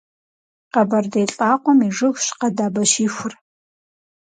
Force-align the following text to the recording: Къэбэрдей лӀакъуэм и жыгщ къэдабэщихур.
Къэбэрдей 0.71 1.27
лӀакъуэм 1.33 1.79
и 1.87 1.89
жыгщ 1.97 2.25
къэдабэщихур. 2.39 3.33